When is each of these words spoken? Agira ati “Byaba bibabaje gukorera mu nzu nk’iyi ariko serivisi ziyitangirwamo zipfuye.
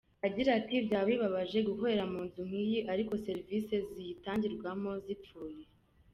Agira 0.27 0.49
ati 0.59 0.75
“Byaba 0.85 1.07
bibabaje 1.11 1.57
gukorera 1.67 2.03
mu 2.11 2.19
nzu 2.27 2.41
nk’iyi 2.47 2.79
ariko 2.93 3.13
serivisi 3.25 3.75
ziyitangirwamo 3.91 4.91
zipfuye. 5.05 5.63